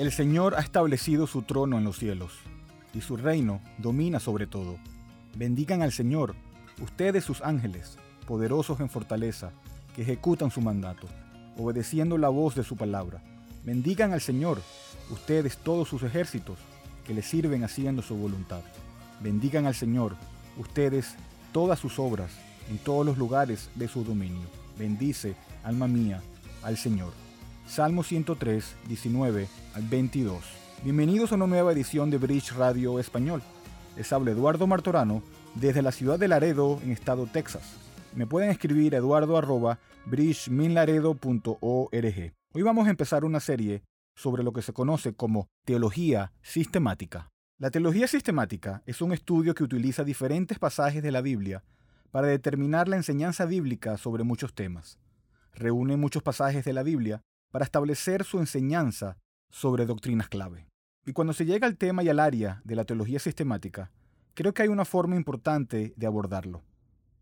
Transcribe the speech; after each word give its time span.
El 0.00 0.12
Señor 0.12 0.54
ha 0.54 0.60
establecido 0.60 1.26
su 1.26 1.42
trono 1.42 1.76
en 1.76 1.84
los 1.84 1.98
cielos, 1.98 2.32
y 2.94 3.02
su 3.02 3.18
reino 3.18 3.60
domina 3.76 4.18
sobre 4.18 4.46
todo. 4.46 4.78
Bendigan 5.36 5.82
al 5.82 5.92
Señor, 5.92 6.34
ustedes 6.80 7.22
sus 7.22 7.42
ángeles, 7.42 7.98
poderosos 8.26 8.80
en 8.80 8.88
fortaleza, 8.88 9.50
que 9.94 10.00
ejecutan 10.00 10.50
su 10.50 10.62
mandato, 10.62 11.06
obedeciendo 11.58 12.16
la 12.16 12.30
voz 12.30 12.54
de 12.54 12.64
su 12.64 12.78
palabra. 12.78 13.22
Bendigan 13.62 14.14
al 14.14 14.22
Señor, 14.22 14.62
ustedes 15.10 15.58
todos 15.58 15.90
sus 15.90 16.02
ejércitos, 16.02 16.58
que 17.06 17.12
le 17.12 17.20
sirven 17.20 17.62
haciendo 17.62 18.00
su 18.00 18.16
voluntad. 18.16 18.62
Bendigan 19.22 19.66
al 19.66 19.74
Señor, 19.74 20.16
ustedes 20.56 21.14
todas 21.52 21.78
sus 21.78 21.98
obras, 21.98 22.30
en 22.70 22.78
todos 22.78 23.04
los 23.04 23.18
lugares 23.18 23.68
de 23.74 23.86
su 23.86 24.02
dominio. 24.02 24.48
Bendice, 24.78 25.34
alma 25.62 25.86
mía, 25.86 26.22
al 26.62 26.78
Señor. 26.78 27.12
Salmo 27.70 28.02
103, 28.02 28.76
19 28.88 29.48
al 29.74 29.82
22. 29.84 30.44
Bienvenidos 30.82 31.30
a 31.30 31.36
una 31.36 31.46
nueva 31.46 31.70
edición 31.70 32.10
de 32.10 32.18
Bridge 32.18 32.50
Radio 32.56 32.98
Español. 32.98 33.42
Les 33.96 34.12
habla 34.12 34.32
Eduardo 34.32 34.66
Martorano 34.66 35.22
desde 35.54 35.80
la 35.80 35.92
ciudad 35.92 36.18
de 36.18 36.26
Laredo, 36.26 36.80
en 36.82 36.90
estado 36.90 37.28
Texas. 37.28 37.76
Me 38.12 38.26
pueden 38.26 38.50
escribir 38.50 38.96
a 38.96 38.98
eduardo 38.98 39.36
arroba 39.36 39.78
bridgeminlaredo.org. 40.06 42.34
Hoy 42.52 42.62
vamos 42.62 42.88
a 42.88 42.90
empezar 42.90 43.24
una 43.24 43.38
serie 43.38 43.84
sobre 44.16 44.42
lo 44.42 44.52
que 44.52 44.62
se 44.62 44.72
conoce 44.72 45.14
como 45.14 45.46
teología 45.64 46.32
sistemática. 46.42 47.28
La 47.56 47.70
teología 47.70 48.08
sistemática 48.08 48.82
es 48.84 49.00
un 49.00 49.12
estudio 49.12 49.54
que 49.54 49.62
utiliza 49.62 50.02
diferentes 50.02 50.58
pasajes 50.58 51.04
de 51.04 51.12
la 51.12 51.20
Biblia 51.20 51.62
para 52.10 52.26
determinar 52.26 52.88
la 52.88 52.96
enseñanza 52.96 53.44
bíblica 53.44 53.96
sobre 53.96 54.24
muchos 54.24 54.54
temas. 54.54 54.98
Reúne 55.54 55.96
muchos 55.96 56.24
pasajes 56.24 56.64
de 56.64 56.72
la 56.72 56.82
Biblia 56.82 57.22
para 57.50 57.64
establecer 57.64 58.24
su 58.24 58.38
enseñanza 58.38 59.18
sobre 59.50 59.86
doctrinas 59.86 60.28
clave. 60.28 60.66
Y 61.04 61.12
cuando 61.12 61.32
se 61.32 61.44
llega 61.44 61.66
al 61.66 61.76
tema 61.76 62.02
y 62.02 62.08
al 62.08 62.20
área 62.20 62.60
de 62.64 62.76
la 62.76 62.84
teología 62.84 63.18
sistemática, 63.18 63.90
creo 64.34 64.54
que 64.54 64.62
hay 64.62 64.68
una 64.68 64.84
forma 64.84 65.16
importante 65.16 65.92
de 65.96 66.06
abordarlo. 66.06 66.62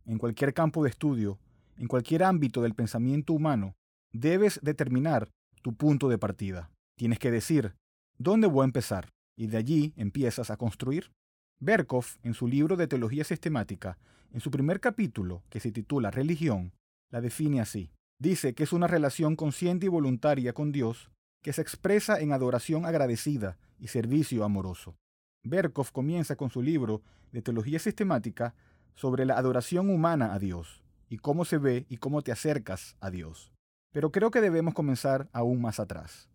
En 0.05 0.19
cualquier 0.19 0.55
campo 0.55 0.83
de 0.83 0.91
estudio, 0.91 1.39
en 1.77 1.87
cualquier 1.87 2.25
ámbito 2.25 2.63
del 2.63 2.75
pensamiento 2.75 3.33
humano, 3.33 3.75
debes 4.13 4.61
determinar 4.63 5.29
tu 5.63 5.75
punto 5.75 6.09
de 6.09 6.19
partida. 6.19 6.71
Tienes 6.97 7.19
que 7.19 7.31
decir, 7.31 7.75
¿dónde 8.19 8.47
voy 8.47 8.63
a 8.63 8.65
empezar? 8.65 9.09
Y 9.37 9.47
de 9.47 9.57
allí 9.57 9.93
empiezas 9.97 10.51
a 10.51 10.57
construir. 10.57 11.13
Berkov, 11.61 12.05
en 12.23 12.35
su 12.35 12.47
libro 12.47 12.77
de 12.77 12.87
Teología 12.87 13.25
Sistemática, 13.25 13.99
en 14.33 14.41
su 14.41 14.51
primer 14.51 14.81
capítulo, 14.81 15.43
que 15.51 15.61
se 15.61 15.73
titula 15.73 16.11
Religión, 16.11 16.73
la 17.11 17.21
define 17.21 17.61
así. 17.61 17.91
Dice 18.21 18.55
que 18.55 18.65
es 18.65 18.73
una 18.73 18.89
relación 18.89 19.37
consciente 19.37 19.87
y 19.87 19.89
voluntaria 19.89 20.53
con 20.53 20.73
Dios 20.73 21.11
que 21.41 21.53
se 21.53 21.63
expresa 21.63 22.21
en 22.21 22.33
adoración 22.33 22.85
agradecida 22.85 23.59
y 23.79 23.89
servicio 23.89 24.45
amoroso. 24.45 24.97
Berkov 25.45 25.93
comienza 25.93 26.35
con 26.35 26.51
su 26.51 26.61
libro 26.61 27.01
de 27.31 27.43
Teología 27.43 27.79
Sistemática 27.79 28.55
sobre 28.97 29.25
la 29.25 29.39
adoración 29.39 29.89
humana 29.89 30.35
a 30.35 30.41
Dios 30.41 30.83
y 31.09 31.19
cómo 31.19 31.45
se 31.45 31.59
ve 31.59 31.87
y 31.89 31.99
cómo 31.99 32.23
te 32.23 32.33
acercas 32.33 32.97
a 33.01 33.11
Dios. 33.11 33.53
Pero 33.93 34.11
creo 34.11 34.33
que 34.33 34.41
debemos 34.41 34.75
comenzar 34.75 35.29
aún 35.33 35.61
más 35.61 35.79
atrás. 35.79 36.29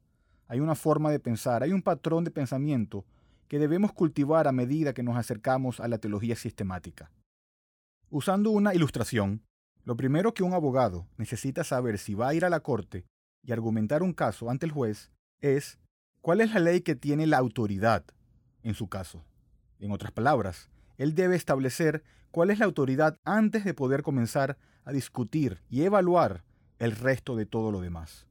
Hay 0.47 0.62
una 0.62 0.75
forma 0.75 1.12
de 1.12 1.20
pensar, 1.20 1.64
hay 1.64 1.73
un 1.73 1.81
patrón 1.81 2.23
de 2.23 2.31
pensamiento 2.31 3.06
que 3.50 3.59
debemos 3.59 3.92
cultivar 3.92 4.47
a 4.47 4.53
medida 4.53 4.94
que 4.94 5.03
nos 5.03 5.18
acercamos 5.18 5.81
a 5.81 5.90
la 5.90 5.97
teología 5.97 6.36
sistemática. 6.38 7.12
Usando 8.09 8.52
una 8.52 8.74
ilustración, 8.74 9.41
lo 9.85 9.97
primero 9.97 10.33
que 10.33 10.44
un 10.44 10.53
abogado 10.53 11.07
necesita 11.17 11.63
saber 11.63 11.97
si 11.97 12.13
va 12.13 12.29
a 12.29 12.33
ir 12.33 12.45
a 12.45 12.49
la 12.49 12.61
corte 12.61 13.05
y 13.44 13.51
argumentar 13.51 14.01
un 14.01 14.13
caso 14.13 14.49
ante 14.49 14.66
el 14.66 14.71
juez 14.71 15.11
es 15.41 15.77
cuál 16.21 16.39
es 16.41 16.53
la 16.53 16.61
ley 16.61 16.81
que 16.81 16.95
tiene 16.95 17.27
la 17.27 17.38
autoridad 17.38 18.05
en 18.63 18.75
su 18.75 18.88
caso. 18.88 19.25
En 19.79 19.91
otras 19.91 20.13
palabras, 20.13 20.69
él 20.97 21.16
debe 21.16 21.35
establecer 21.35 22.03
cuál 22.31 22.49
es 22.49 22.59
la 22.59 22.66
autoridad 22.66 23.19
antes 23.25 23.66
de 23.66 23.73
poder 23.73 24.03
comenzar 24.03 24.57
a 24.85 24.94
discutir 24.94 25.61
y 25.69 25.83
evaluar 25.83 26.44
el 26.79 26.94
resto 26.94 27.35
de 27.35 27.45
todo 27.45 27.71
lo 27.71 27.81
demás. 27.81 28.27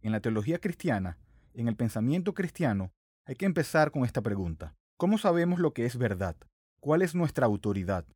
En 0.00 0.12
la 0.12 0.20
teología 0.20 0.58
cristiana, 0.58 1.18
en 1.52 1.68
el 1.68 1.76
pensamiento 1.76 2.32
cristiano, 2.32 2.90
hay 3.26 3.34
que 3.34 3.46
empezar 3.46 3.90
con 3.90 4.04
esta 4.04 4.22
pregunta. 4.22 4.74
¿Cómo 4.96 5.18
sabemos 5.18 5.58
lo 5.58 5.74
que 5.74 5.84
es 5.84 5.98
verdad? 5.98 6.36
¿Cuál 6.80 7.02
es 7.02 7.14
nuestra 7.14 7.44
autoridad? 7.44 8.06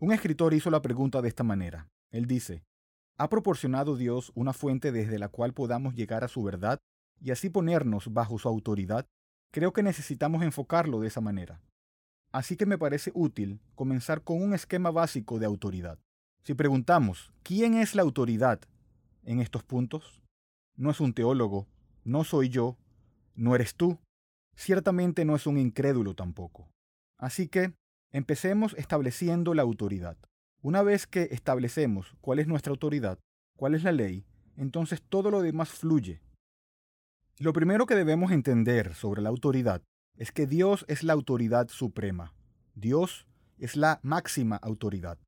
Un 0.00 0.12
escritor 0.12 0.54
hizo 0.54 0.70
la 0.70 0.82
pregunta 0.82 1.22
de 1.22 1.28
esta 1.28 1.42
manera. 1.42 1.88
Él 2.14 2.26
dice, 2.26 2.62
¿ha 3.18 3.28
proporcionado 3.28 3.96
Dios 3.96 4.30
una 4.36 4.52
fuente 4.52 4.92
desde 4.92 5.18
la 5.18 5.30
cual 5.30 5.52
podamos 5.52 5.96
llegar 5.96 6.22
a 6.22 6.28
su 6.28 6.44
verdad 6.44 6.78
y 7.20 7.32
así 7.32 7.50
ponernos 7.50 8.12
bajo 8.12 8.38
su 8.38 8.48
autoridad? 8.48 9.04
Creo 9.50 9.72
que 9.72 9.82
necesitamos 9.82 10.44
enfocarlo 10.44 11.00
de 11.00 11.08
esa 11.08 11.20
manera. 11.20 11.60
Así 12.30 12.56
que 12.56 12.66
me 12.66 12.78
parece 12.78 13.10
útil 13.14 13.60
comenzar 13.74 14.22
con 14.22 14.40
un 14.40 14.54
esquema 14.54 14.92
básico 14.92 15.40
de 15.40 15.46
autoridad. 15.46 15.98
Si 16.44 16.54
preguntamos, 16.54 17.32
¿quién 17.42 17.74
es 17.74 17.96
la 17.96 18.02
autoridad 18.02 18.60
en 19.24 19.40
estos 19.40 19.64
puntos? 19.64 20.22
No 20.76 20.92
es 20.92 21.00
un 21.00 21.14
teólogo, 21.14 21.66
no 22.04 22.22
soy 22.22 22.48
yo, 22.48 22.76
no 23.34 23.56
eres 23.56 23.74
tú, 23.74 23.98
ciertamente 24.54 25.24
no 25.24 25.34
es 25.34 25.48
un 25.48 25.58
incrédulo 25.58 26.14
tampoco. 26.14 26.70
Así 27.18 27.48
que 27.48 27.74
empecemos 28.12 28.72
estableciendo 28.78 29.52
la 29.52 29.62
autoridad. 29.62 30.16
Una 30.64 30.82
vez 30.82 31.06
que 31.06 31.28
establecemos 31.30 32.16
cuál 32.22 32.38
es 32.38 32.46
nuestra 32.46 32.70
autoridad, 32.70 33.18
cuál 33.54 33.74
es 33.74 33.84
la 33.84 33.92
ley, 33.92 34.24
entonces 34.56 35.02
todo 35.06 35.30
lo 35.30 35.42
demás 35.42 35.68
fluye. 35.68 36.22
Lo 37.38 37.52
primero 37.52 37.84
que 37.84 37.94
debemos 37.94 38.32
entender 38.32 38.94
sobre 38.94 39.20
la 39.20 39.28
autoridad 39.28 39.82
es 40.16 40.32
que 40.32 40.46
Dios 40.46 40.86
es 40.88 41.02
la 41.02 41.12
autoridad 41.12 41.68
suprema. 41.68 42.32
Dios 42.74 43.26
es 43.58 43.76
la 43.76 44.00
máxima 44.02 44.56
autoridad. 44.56 45.18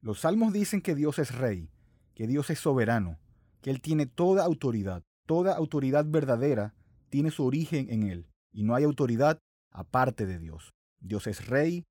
Los 0.00 0.22
salmos 0.22 0.52
dicen 0.52 0.80
que 0.80 0.96
Dios 0.96 1.20
es 1.20 1.36
rey, 1.36 1.70
que 2.16 2.26
Dios 2.26 2.50
es 2.50 2.58
soberano, 2.58 3.20
que 3.60 3.70
Él 3.70 3.80
tiene 3.80 4.06
toda 4.06 4.44
autoridad. 4.44 5.04
Toda 5.24 5.54
autoridad 5.54 6.04
verdadera 6.04 6.74
tiene 7.10 7.30
su 7.30 7.44
origen 7.44 7.86
en 7.90 8.02
Él, 8.02 8.26
y 8.52 8.64
no 8.64 8.74
hay 8.74 8.82
autoridad 8.82 9.38
aparte 9.70 10.26
de 10.26 10.40
Dios. 10.40 10.72
Dios 10.98 11.28
es 11.28 11.46
rey, 11.46 11.84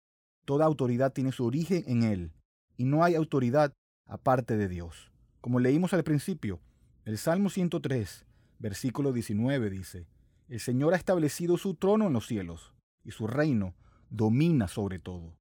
toda 0.44 0.66
autoridad 0.66 1.14
tiene 1.14 1.32
su 1.32 1.46
origen 1.46 1.86
en 1.88 2.04
Él, 2.04 2.34
y 2.80 2.86
no 2.86 3.04
hay 3.04 3.16
autoridad 3.16 3.74
aparte 4.06 4.56
de 4.56 4.70
Dios. 4.70 5.12
Como 5.42 5.60
leímos 5.60 5.94
al 5.94 6.06
principio, 6.06 6.62
el 7.04 7.18
Salmo 7.18 7.50
103, 7.50 8.26
versículo 8.58 9.12
19 9.12 9.70
dice, 9.70 10.08
El 10.48 10.62
Señor 10.62 10.94
ha 10.94 10.98
establecido 10.98 11.58
su 11.58 11.76
trono 11.76 12.08
en 12.08 12.14
los 12.14 12.26
cielos, 12.26 12.74
y 13.04 13.12
su 13.12 13.28
reino 13.28 13.76
domina 14.10 14.70
sobre 14.70 14.98
todo. 14.98 15.36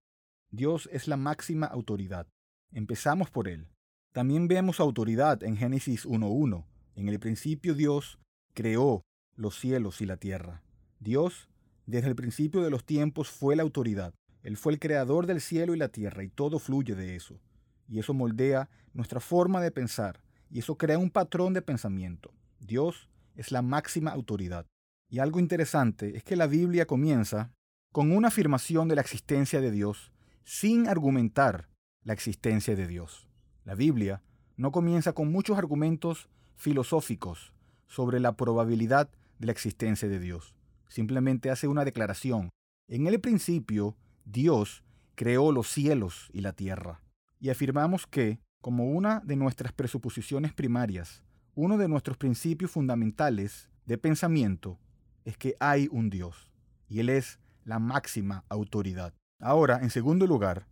Dios 0.50 0.88
es 0.92 1.06
la 1.06 1.16
máxima 1.16 1.66
autoridad. 1.66 2.26
Empezamos 2.72 3.30
por 3.30 3.46
Él. 3.46 3.68
También 4.12 4.48
vemos 4.48 4.80
autoridad 4.80 5.44
en 5.44 5.56
Génesis 5.56 6.06
1.1. 6.06 6.64
En 6.96 7.08
el 7.08 7.20
principio 7.20 7.76
Dios 7.76 8.18
creó 8.52 9.02
los 9.36 9.56
cielos 9.60 10.00
y 10.00 10.06
la 10.06 10.16
tierra. 10.16 10.64
Dios, 10.98 11.48
desde 11.86 12.08
el 12.08 12.16
principio 12.16 12.62
de 12.62 12.70
los 12.70 12.84
tiempos, 12.84 13.30
fue 13.30 13.54
la 13.54 13.62
autoridad. 13.62 14.12
Él 14.42 14.56
fue 14.56 14.72
el 14.72 14.78
creador 14.78 15.26
del 15.26 15.40
cielo 15.40 15.74
y 15.74 15.78
la 15.78 15.88
tierra 15.88 16.22
y 16.22 16.28
todo 16.28 16.58
fluye 16.58 16.94
de 16.94 17.16
eso. 17.16 17.40
Y 17.88 17.98
eso 17.98 18.14
moldea 18.14 18.68
nuestra 18.92 19.20
forma 19.20 19.60
de 19.60 19.70
pensar 19.70 20.20
y 20.50 20.60
eso 20.60 20.76
crea 20.76 20.98
un 20.98 21.10
patrón 21.10 21.52
de 21.54 21.62
pensamiento. 21.62 22.32
Dios 22.60 23.08
es 23.34 23.52
la 23.52 23.62
máxima 23.62 24.10
autoridad. 24.10 24.66
Y 25.10 25.20
algo 25.20 25.40
interesante 25.40 26.16
es 26.16 26.24
que 26.24 26.36
la 26.36 26.46
Biblia 26.46 26.86
comienza 26.86 27.52
con 27.92 28.12
una 28.12 28.28
afirmación 28.28 28.88
de 28.88 28.94
la 28.94 29.00
existencia 29.00 29.60
de 29.60 29.70
Dios 29.70 30.12
sin 30.44 30.88
argumentar 30.88 31.68
la 32.04 32.12
existencia 32.12 32.76
de 32.76 32.86
Dios. 32.86 33.28
La 33.64 33.74
Biblia 33.74 34.22
no 34.56 34.72
comienza 34.72 35.12
con 35.12 35.30
muchos 35.30 35.56
argumentos 35.56 36.28
filosóficos 36.56 37.52
sobre 37.86 38.20
la 38.20 38.36
probabilidad 38.36 39.10
de 39.38 39.46
la 39.46 39.52
existencia 39.52 40.08
de 40.08 40.18
Dios. 40.18 40.54
Simplemente 40.88 41.50
hace 41.50 41.68
una 41.68 41.84
declaración. 41.84 42.50
En 42.88 43.06
el 43.06 43.20
principio 43.20 43.96
Dios 44.30 44.84
creó 45.14 45.52
los 45.52 45.68
cielos 45.68 46.28
y 46.34 46.42
la 46.42 46.52
tierra. 46.52 47.00
Y 47.40 47.48
afirmamos 47.48 48.06
que, 48.06 48.40
como 48.60 48.90
una 48.90 49.20
de 49.20 49.36
nuestras 49.36 49.72
presuposiciones 49.72 50.52
primarias, 50.52 51.22
uno 51.54 51.78
de 51.78 51.88
nuestros 51.88 52.18
principios 52.18 52.70
fundamentales 52.70 53.70
de 53.86 53.96
pensamiento 53.96 54.78
es 55.24 55.38
que 55.38 55.54
hay 55.60 55.88
un 55.90 56.10
Dios, 56.10 56.52
y 56.88 57.00
Él 57.00 57.08
es 57.08 57.38
la 57.64 57.78
máxima 57.78 58.44
autoridad. 58.50 59.14
Ahora, 59.40 59.78
en 59.82 59.88
segundo 59.88 60.26
lugar, 60.26 60.66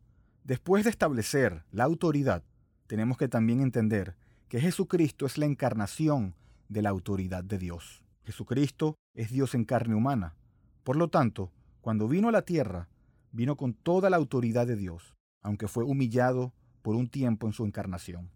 después 0.44 0.84
de 0.84 0.90
establecer 0.90 1.64
la 1.70 1.84
autoridad, 1.84 2.44
tenemos 2.86 3.16
que 3.16 3.28
también 3.28 3.60
entender 3.60 4.16
que 4.48 4.60
Jesucristo 4.60 5.24
es 5.24 5.38
la 5.38 5.46
encarnación 5.46 6.34
de 6.68 6.82
la 6.82 6.90
autoridad 6.90 7.42
de 7.42 7.58
Dios. 7.58 8.04
Jesucristo 8.22 8.96
es 9.14 9.30
Dios 9.30 9.54
en 9.54 9.64
carne 9.64 9.94
humana. 9.94 10.36
Por 10.84 10.96
lo 10.96 11.08
tanto, 11.08 11.52
cuando 11.80 12.06
vino 12.06 12.28
a 12.28 12.32
la 12.32 12.42
tierra, 12.42 12.88
vino 13.36 13.56
con 13.56 13.74
toda 13.74 14.08
la 14.08 14.16
autoridad 14.16 14.66
de 14.66 14.76
Dios, 14.76 15.14
aunque 15.42 15.68
fue 15.68 15.84
humillado 15.84 16.54
por 16.80 16.96
un 16.96 17.06
tiempo 17.08 17.46
en 17.46 17.52
su 17.52 17.66
encarnación. 17.66 18.30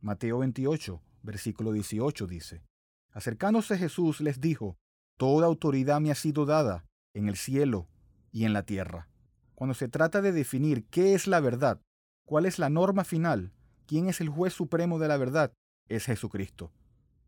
Mateo 0.00 0.38
28, 0.38 1.02
versículo 1.22 1.72
18 1.72 2.26
dice, 2.28 2.62
Acercándose 3.10 3.76
Jesús 3.76 4.20
les 4.20 4.40
dijo, 4.40 4.76
Toda 5.16 5.46
autoridad 5.46 6.00
me 6.00 6.12
ha 6.12 6.14
sido 6.14 6.46
dada 6.46 6.84
en 7.14 7.28
el 7.28 7.36
cielo 7.36 7.88
y 8.30 8.44
en 8.44 8.52
la 8.52 8.62
tierra. 8.62 9.08
Cuando 9.56 9.74
se 9.74 9.88
trata 9.88 10.22
de 10.22 10.30
definir 10.30 10.84
qué 10.84 11.14
es 11.14 11.26
la 11.26 11.40
verdad, 11.40 11.80
cuál 12.24 12.46
es 12.46 12.60
la 12.60 12.70
norma 12.70 13.02
final, 13.02 13.52
quién 13.86 14.08
es 14.08 14.20
el 14.20 14.28
juez 14.28 14.52
supremo 14.52 15.00
de 15.00 15.08
la 15.08 15.16
verdad, 15.16 15.52
es 15.88 16.04
Jesucristo. 16.04 16.70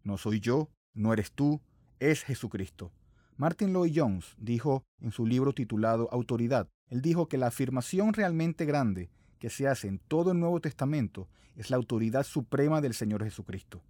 No 0.05 0.17
soy 0.17 0.39
yo, 0.39 0.71
no 0.95 1.13
eres 1.13 1.33
tú, 1.33 1.61
es 1.99 2.23
Jesucristo. 2.23 2.93
Martin 3.37 3.73
Lloyd 3.73 3.95
Jones 3.97 4.37
dijo 4.39 4.85
en 5.01 5.11
su 5.11 5.27
libro 5.27 5.53
titulado 5.55 6.09
Autoridad, 6.13 6.69
él 6.91 7.03
dijo 7.03 7.29
que 7.29 7.39
la 7.39 7.47
afirmación 7.47 8.13
realmente 8.13 8.67
grande 8.67 9.11
que 9.39 9.49
se 9.49 9.69
hace 9.69 9.89
en 9.89 9.99
todo 10.01 10.33
el 10.33 10.41
Nuevo 10.41 10.61
Testamento 10.61 11.29
es 11.57 11.71
la 11.71 11.77
autoridad 11.77 12.25
suprema 12.25 12.81
del 12.81 12.95
Señor 12.95 13.23
Jesucristo. 13.23 13.83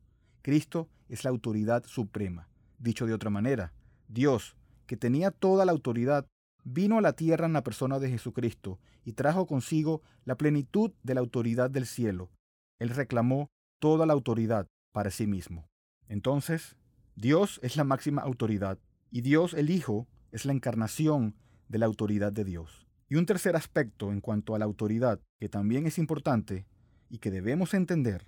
Cristo 0.42 0.88
es 1.08 1.24
la 1.24 1.30
autoridad 1.30 1.84
suprema. 1.86 2.48
Dicho 2.78 3.06
de 3.06 3.14
otra 3.14 3.30
manera, 3.30 3.72
Dios, 4.08 4.56
que 4.86 4.96
tenía 4.96 5.30
toda 5.30 5.64
la 5.64 5.72
autoridad, 5.72 6.26
vino 6.62 6.98
a 6.98 7.00
la 7.00 7.14
tierra 7.14 7.46
en 7.46 7.54
la 7.54 7.64
persona 7.64 7.98
de 7.98 8.10
Jesucristo 8.10 8.78
y 9.04 9.12
trajo 9.12 9.46
consigo 9.46 10.02
la 10.24 10.36
plenitud 10.36 10.92
de 11.02 11.14
la 11.14 11.20
autoridad 11.20 11.70
del 11.70 11.86
cielo. 11.86 12.30
Él 12.78 12.90
reclamó 12.90 13.48
toda 13.78 14.04
la 14.04 14.12
autoridad 14.12 14.66
para 14.92 15.10
sí 15.10 15.26
mismo. 15.26 15.66
Entonces, 16.06 16.76
Dios 17.16 17.60
es 17.62 17.76
la 17.76 17.84
máxima 17.84 18.22
autoridad 18.22 18.78
y 19.10 19.22
Dios 19.22 19.54
el 19.54 19.70
Hijo 19.70 20.06
es 20.32 20.44
la 20.44 20.52
encarnación 20.52 21.34
de 21.68 21.78
la 21.78 21.86
autoridad 21.86 22.32
de 22.32 22.44
Dios. 22.44 22.89
Y 23.10 23.16
un 23.16 23.26
tercer 23.26 23.56
aspecto 23.56 24.12
en 24.12 24.20
cuanto 24.20 24.54
a 24.54 24.60
la 24.60 24.66
autoridad, 24.66 25.18
que 25.40 25.48
también 25.48 25.84
es 25.84 25.98
importante 25.98 26.64
y 27.08 27.18
que 27.18 27.32
debemos 27.32 27.74
entender, 27.74 28.24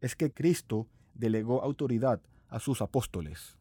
es 0.00 0.14
que 0.14 0.32
Cristo 0.32 0.88
delegó 1.14 1.64
autoridad 1.64 2.22
a 2.48 2.60
sus 2.60 2.80
apóstoles. 2.80 3.58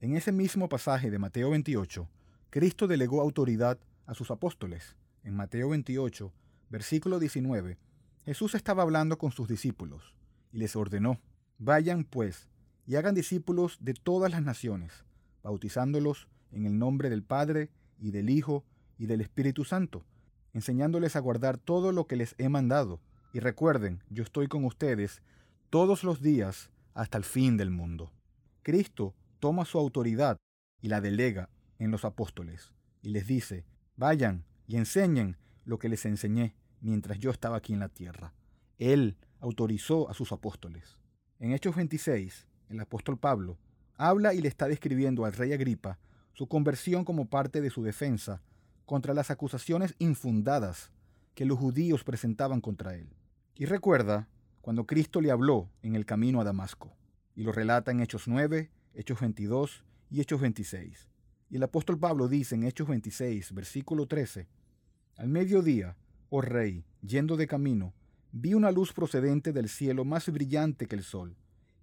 En 0.00 0.16
ese 0.16 0.32
mismo 0.32 0.70
pasaje 0.70 1.10
de 1.10 1.18
Mateo 1.18 1.50
28, 1.50 2.08
Cristo 2.48 2.86
delegó 2.86 3.20
autoridad 3.20 3.78
a 4.06 4.14
sus 4.14 4.30
apóstoles. 4.30 4.96
En 5.24 5.36
Mateo 5.36 5.68
28, 5.68 6.32
versículo 6.70 7.18
19, 7.18 7.76
Jesús 8.24 8.54
estaba 8.54 8.84
hablando 8.84 9.18
con 9.18 9.30
sus 9.30 9.46
discípulos 9.46 10.14
y 10.50 10.56
les 10.56 10.74
ordenó, 10.74 11.20
Vayan 11.58 12.04
pues 12.04 12.48
y 12.86 12.96
hagan 12.96 13.14
discípulos 13.14 13.76
de 13.82 13.92
todas 13.92 14.30
las 14.30 14.42
naciones, 14.42 15.04
bautizándolos 15.42 16.28
en 16.50 16.64
el 16.64 16.78
nombre 16.78 17.10
del 17.10 17.22
Padre 17.22 17.68
y 17.98 18.10
del 18.10 18.30
Hijo 18.30 18.64
y 18.98 19.06
del 19.06 19.20
Espíritu 19.20 19.64
Santo, 19.64 20.04
enseñándoles 20.52 21.16
a 21.16 21.20
guardar 21.20 21.56
todo 21.56 21.92
lo 21.92 22.06
que 22.06 22.16
les 22.16 22.34
he 22.38 22.48
mandado. 22.48 23.00
Y 23.32 23.40
recuerden, 23.40 24.02
yo 24.10 24.22
estoy 24.22 24.48
con 24.48 24.64
ustedes 24.64 25.22
todos 25.70 26.02
los 26.04 26.20
días 26.20 26.70
hasta 26.94 27.16
el 27.16 27.24
fin 27.24 27.56
del 27.56 27.70
mundo. 27.70 28.12
Cristo 28.62 29.14
toma 29.38 29.64
su 29.64 29.78
autoridad 29.78 30.36
y 30.80 30.88
la 30.88 31.00
delega 31.00 31.48
en 31.78 31.90
los 31.90 32.04
apóstoles 32.04 32.72
y 33.02 33.10
les 33.10 33.26
dice, 33.26 33.64
vayan 33.96 34.44
y 34.66 34.76
enseñen 34.76 35.36
lo 35.64 35.78
que 35.78 35.88
les 35.88 36.04
enseñé 36.04 36.54
mientras 36.80 37.18
yo 37.18 37.30
estaba 37.30 37.56
aquí 37.56 37.72
en 37.72 37.80
la 37.80 37.88
tierra. 37.88 38.34
Él 38.78 39.16
autorizó 39.40 40.08
a 40.10 40.14
sus 40.14 40.32
apóstoles. 40.32 40.98
En 41.38 41.52
Hechos 41.52 41.76
26, 41.76 42.46
el 42.68 42.80
apóstol 42.80 43.18
Pablo 43.18 43.58
habla 43.96 44.34
y 44.34 44.40
le 44.40 44.48
está 44.48 44.66
describiendo 44.68 45.24
al 45.24 45.32
rey 45.32 45.52
Agripa 45.52 45.98
su 46.32 46.48
conversión 46.48 47.04
como 47.04 47.28
parte 47.28 47.60
de 47.60 47.70
su 47.70 47.82
defensa 47.82 48.42
contra 48.88 49.12
las 49.12 49.30
acusaciones 49.30 49.94
infundadas 49.98 50.90
que 51.34 51.44
los 51.44 51.58
judíos 51.58 52.04
presentaban 52.04 52.62
contra 52.62 52.94
él. 52.94 53.10
Y 53.54 53.66
recuerda 53.66 54.30
cuando 54.62 54.86
Cristo 54.86 55.20
le 55.20 55.30
habló 55.30 55.68
en 55.82 55.94
el 55.94 56.06
camino 56.06 56.40
a 56.40 56.44
Damasco, 56.44 56.96
y 57.36 57.42
lo 57.42 57.52
relata 57.52 57.90
en 57.90 58.00
Hechos 58.00 58.28
9, 58.28 58.70
Hechos 58.94 59.20
22 59.20 59.84
y 60.08 60.22
Hechos 60.22 60.40
26. 60.40 61.10
Y 61.50 61.56
el 61.56 61.64
apóstol 61.64 61.98
Pablo 61.98 62.28
dice 62.28 62.54
en 62.54 62.64
Hechos 62.64 62.88
26, 62.88 63.52
versículo 63.52 64.06
13, 64.06 64.48
Al 65.18 65.28
mediodía, 65.28 65.98
oh 66.30 66.40
rey, 66.40 66.86
yendo 67.02 67.36
de 67.36 67.46
camino, 67.46 67.92
vi 68.32 68.54
una 68.54 68.70
luz 68.70 68.94
procedente 68.94 69.52
del 69.52 69.68
cielo 69.68 70.06
más 70.06 70.32
brillante 70.32 70.86
que 70.86 70.96
el 70.96 71.02
sol, 71.02 71.36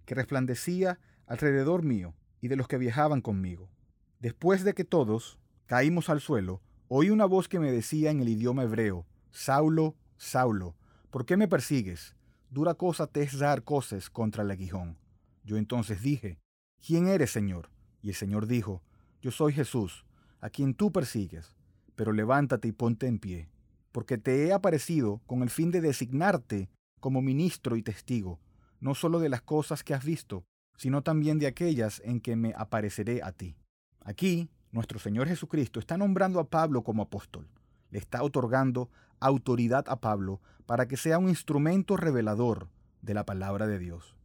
que 0.06 0.16
resplandecía 0.16 0.98
alrededor 1.28 1.84
mío 1.84 2.16
y 2.40 2.48
de 2.48 2.56
los 2.56 2.66
que 2.66 2.78
viajaban 2.78 3.20
conmigo. 3.20 3.70
Después 4.18 4.64
de 4.64 4.74
que 4.74 4.82
todos 4.82 5.38
caímos 5.66 6.10
al 6.10 6.20
suelo, 6.20 6.62
oí 6.88 7.10
una 7.10 7.24
voz 7.24 7.48
que 7.48 7.58
me 7.58 7.72
decía 7.72 8.10
en 8.10 8.20
el 8.20 8.28
idioma 8.28 8.62
hebreo, 8.62 9.06
Saulo, 9.30 9.96
Saulo, 10.16 10.76
¿por 11.10 11.26
qué 11.26 11.36
me 11.36 11.48
persigues? 11.48 12.14
Dura 12.50 12.74
cosa 12.74 13.06
te 13.06 13.22
es 13.22 13.38
dar 13.38 13.64
cosas 13.64 14.08
contra 14.08 14.42
el 14.42 14.50
aguijón. 14.50 14.98
Yo 15.44 15.56
entonces 15.56 16.02
dije, 16.02 16.38
¿quién 16.84 17.08
eres, 17.08 17.30
Señor? 17.30 17.70
Y 18.02 18.08
el 18.10 18.14
Señor 18.14 18.46
dijo, 18.46 18.82
yo 19.20 19.30
soy 19.30 19.52
Jesús, 19.52 20.04
a 20.40 20.50
quien 20.50 20.74
tú 20.74 20.92
persigues, 20.92 21.56
pero 21.96 22.12
levántate 22.12 22.68
y 22.68 22.72
ponte 22.72 23.06
en 23.06 23.18
pie, 23.18 23.48
porque 23.92 24.18
te 24.18 24.46
he 24.46 24.52
aparecido 24.52 25.20
con 25.26 25.42
el 25.42 25.50
fin 25.50 25.70
de 25.70 25.80
designarte 25.80 26.68
como 27.00 27.22
ministro 27.22 27.76
y 27.76 27.82
testigo, 27.82 28.38
no 28.80 28.94
solo 28.94 29.18
de 29.18 29.28
las 29.28 29.42
cosas 29.42 29.82
que 29.82 29.94
has 29.94 30.04
visto, 30.04 30.44
sino 30.76 31.02
también 31.02 31.38
de 31.38 31.46
aquellas 31.46 32.00
en 32.04 32.20
que 32.20 32.36
me 32.36 32.52
apareceré 32.56 33.22
a 33.22 33.32
ti. 33.32 33.56
Aquí, 34.00 34.48
nuestro 34.72 34.98
Señor 34.98 35.28
Jesucristo 35.28 35.80
está 35.80 35.96
nombrando 35.96 36.40
a 36.40 36.48
Pablo 36.48 36.82
como 36.82 37.02
apóstol. 37.02 37.48
Le 37.90 37.98
está 37.98 38.22
otorgando 38.22 38.90
autoridad 39.20 39.84
a 39.88 40.00
Pablo 40.00 40.40
para 40.66 40.86
que 40.88 40.96
sea 40.96 41.18
un 41.18 41.28
instrumento 41.28 41.96
revelador 41.96 42.68
de 43.02 43.14
la 43.14 43.24
palabra 43.24 43.66
de 43.66 43.78
Dios. 43.78 44.16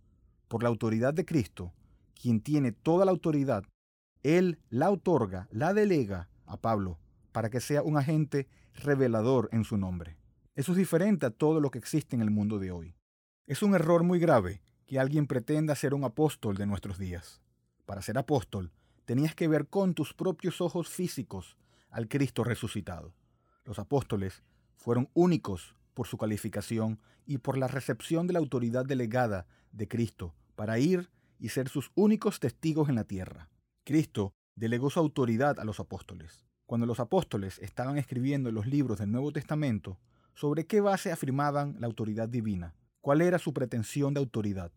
Por 0.47 0.63
la 0.63 0.69
autoridad 0.69 1.13
de 1.13 1.25
Cristo, 1.25 1.71
quien 2.19 2.41
tiene 2.41 2.71
toda 2.71 3.05
la 3.05 3.11
autoridad, 3.11 3.63
Él 4.23 4.59
la 4.69 4.89
otorga, 4.89 5.47
la 5.51 5.73
delega 5.73 6.29
a 6.45 6.57
Pablo 6.57 6.99
para 7.31 7.49
que 7.49 7.61
sea 7.61 7.83
un 7.83 7.97
agente 7.97 8.47
revelador 8.73 9.49
en 9.51 9.63
su 9.63 9.77
nombre. 9.77 10.17
Eso 10.55 10.73
es 10.73 10.77
diferente 10.77 11.25
a 11.25 11.31
todo 11.31 11.61
lo 11.61 11.71
que 11.71 11.79
existe 11.79 12.15
en 12.15 12.21
el 12.21 12.31
mundo 12.31 12.59
de 12.59 12.71
hoy. 12.71 12.95
Es 13.47 13.63
un 13.63 13.73
error 13.73 14.03
muy 14.03 14.19
grave 14.19 14.61
que 14.85 14.99
alguien 14.99 15.27
pretenda 15.27 15.75
ser 15.75 15.93
un 15.93 16.03
apóstol 16.03 16.57
de 16.57 16.65
nuestros 16.65 16.97
días. 16.97 17.41
Para 17.85 18.01
ser 18.01 18.17
apóstol, 18.17 18.71
tenías 19.11 19.35
que 19.35 19.49
ver 19.49 19.67
con 19.67 19.93
tus 19.93 20.13
propios 20.13 20.61
ojos 20.61 20.87
físicos 20.87 21.57
al 21.89 22.07
Cristo 22.07 22.45
resucitado. 22.45 23.13
Los 23.65 23.77
apóstoles 23.77 24.41
fueron 24.77 25.09
únicos 25.13 25.75
por 25.93 26.07
su 26.07 26.17
calificación 26.17 26.97
y 27.25 27.39
por 27.39 27.57
la 27.57 27.67
recepción 27.67 28.25
de 28.25 28.31
la 28.31 28.39
autoridad 28.39 28.85
delegada 28.85 29.47
de 29.73 29.89
Cristo 29.89 30.33
para 30.55 30.79
ir 30.79 31.09
y 31.39 31.49
ser 31.49 31.67
sus 31.67 31.91
únicos 31.95 32.39
testigos 32.39 32.87
en 32.87 32.95
la 32.95 33.03
tierra. 33.03 33.49
Cristo 33.83 34.31
delegó 34.55 34.89
su 34.89 35.01
autoridad 35.01 35.59
a 35.59 35.65
los 35.65 35.81
apóstoles. 35.81 36.45
Cuando 36.65 36.87
los 36.87 37.01
apóstoles 37.01 37.59
estaban 37.59 37.97
escribiendo 37.97 38.49
los 38.49 38.65
libros 38.65 38.99
del 38.99 39.11
Nuevo 39.11 39.33
Testamento, 39.33 39.99
¿sobre 40.35 40.67
qué 40.67 40.79
base 40.79 41.11
afirmaban 41.11 41.75
la 41.81 41.87
autoridad 41.87 42.29
divina? 42.29 42.75
¿Cuál 43.01 43.19
era 43.19 43.39
su 43.39 43.53
pretensión 43.53 44.13
de 44.13 44.21
autoridad? 44.21 44.71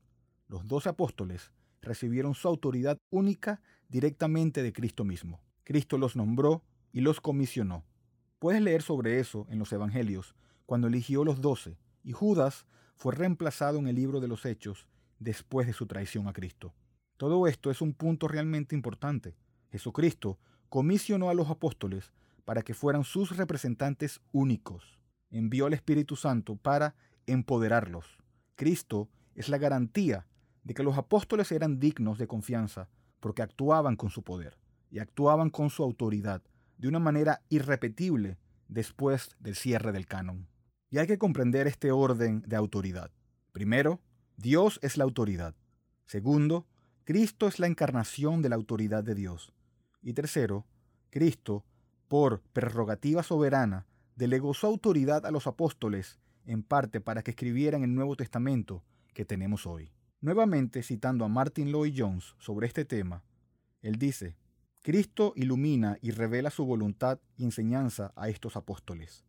los 0.48 0.66
doce 0.66 0.88
apóstoles 0.88 1.52
recibieron 1.80 2.34
su 2.34 2.48
autoridad 2.48 2.98
única 3.10 3.62
directamente 3.94 4.64
de 4.64 4.72
Cristo 4.72 5.04
mismo. 5.04 5.40
Cristo 5.62 5.98
los 5.98 6.16
nombró 6.16 6.64
y 6.92 7.00
los 7.00 7.20
comisionó. 7.20 7.84
Puedes 8.40 8.60
leer 8.60 8.82
sobre 8.82 9.20
eso 9.20 9.46
en 9.50 9.60
los 9.60 9.72
Evangelios, 9.72 10.34
cuando 10.66 10.88
eligió 10.88 11.24
los 11.24 11.40
doce, 11.40 11.78
y 12.02 12.10
Judas 12.10 12.66
fue 12.96 13.14
reemplazado 13.14 13.78
en 13.78 13.86
el 13.86 13.94
libro 13.94 14.18
de 14.18 14.26
los 14.26 14.46
Hechos 14.46 14.88
después 15.20 15.68
de 15.68 15.72
su 15.72 15.86
traición 15.86 16.26
a 16.26 16.32
Cristo. 16.32 16.74
Todo 17.16 17.46
esto 17.46 17.70
es 17.70 17.80
un 17.80 17.94
punto 17.94 18.26
realmente 18.26 18.74
importante. 18.74 19.36
Jesucristo 19.70 20.40
comisionó 20.68 21.30
a 21.30 21.34
los 21.34 21.48
apóstoles 21.48 22.12
para 22.44 22.62
que 22.62 22.74
fueran 22.74 23.04
sus 23.04 23.36
representantes 23.36 24.20
únicos. 24.32 24.98
Envió 25.30 25.66
al 25.66 25.72
Espíritu 25.72 26.16
Santo 26.16 26.56
para 26.56 26.96
empoderarlos. 27.26 28.18
Cristo 28.56 29.08
es 29.36 29.48
la 29.48 29.58
garantía 29.58 30.26
de 30.64 30.74
que 30.74 30.82
los 30.82 30.98
apóstoles 30.98 31.52
eran 31.52 31.78
dignos 31.78 32.18
de 32.18 32.26
confianza 32.26 32.88
porque 33.24 33.40
actuaban 33.40 33.96
con 33.96 34.10
su 34.10 34.22
poder 34.22 34.58
y 34.90 34.98
actuaban 34.98 35.48
con 35.48 35.70
su 35.70 35.82
autoridad 35.82 36.42
de 36.76 36.88
una 36.88 36.98
manera 36.98 37.40
irrepetible 37.48 38.36
después 38.68 39.34
del 39.40 39.54
cierre 39.54 39.92
del 39.92 40.04
canon. 40.06 40.46
Y 40.90 40.98
hay 40.98 41.06
que 41.06 41.16
comprender 41.16 41.66
este 41.66 41.90
orden 41.90 42.42
de 42.46 42.54
autoridad. 42.54 43.10
Primero, 43.50 44.02
Dios 44.36 44.78
es 44.82 44.98
la 44.98 45.04
autoridad. 45.04 45.54
Segundo, 46.04 46.66
Cristo 47.04 47.48
es 47.48 47.58
la 47.58 47.66
encarnación 47.66 48.42
de 48.42 48.50
la 48.50 48.56
autoridad 48.56 49.02
de 49.02 49.14
Dios. 49.14 49.54
Y 50.02 50.12
tercero, 50.12 50.66
Cristo, 51.08 51.64
por 52.08 52.42
prerrogativa 52.52 53.22
soberana, 53.22 53.86
delegó 54.16 54.52
su 54.52 54.66
autoridad 54.66 55.24
a 55.24 55.30
los 55.30 55.46
apóstoles 55.46 56.18
en 56.44 56.62
parte 56.62 57.00
para 57.00 57.22
que 57.22 57.30
escribieran 57.30 57.84
el 57.84 57.94
Nuevo 57.94 58.16
Testamento 58.16 58.84
que 59.14 59.24
tenemos 59.24 59.66
hoy. 59.66 59.93
Nuevamente 60.24 60.82
citando 60.82 61.26
a 61.26 61.28
Martin 61.28 61.70
Lloyd 61.70 61.92
Jones 61.94 62.34
sobre 62.38 62.66
este 62.66 62.86
tema, 62.86 63.22
él 63.82 63.96
dice, 63.96 64.38
Cristo 64.80 65.34
ilumina 65.36 65.98
y 66.00 66.12
revela 66.12 66.48
su 66.48 66.64
voluntad 66.64 67.20
y 67.36 67.44
enseñanza 67.44 68.10
a 68.16 68.30
estos 68.30 68.56
apóstoles. 68.56 69.26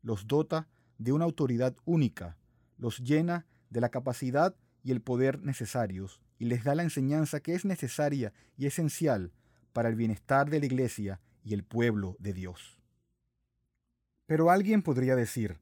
Los 0.00 0.26
dota 0.26 0.66
de 0.96 1.12
una 1.12 1.26
autoridad 1.26 1.76
única, 1.84 2.38
los 2.78 3.00
llena 3.00 3.44
de 3.68 3.82
la 3.82 3.90
capacidad 3.90 4.56
y 4.82 4.90
el 4.90 5.02
poder 5.02 5.42
necesarios 5.42 6.22
y 6.38 6.46
les 6.46 6.64
da 6.64 6.74
la 6.74 6.82
enseñanza 6.82 7.40
que 7.40 7.52
es 7.52 7.66
necesaria 7.66 8.32
y 8.56 8.64
esencial 8.64 9.34
para 9.74 9.90
el 9.90 9.96
bienestar 9.96 10.48
de 10.48 10.60
la 10.60 10.64
iglesia 10.64 11.20
y 11.44 11.52
el 11.52 11.62
pueblo 11.62 12.16
de 12.20 12.32
Dios. 12.32 12.80
Pero 14.24 14.50
alguien 14.50 14.80
podría 14.80 15.14
decir, 15.14 15.60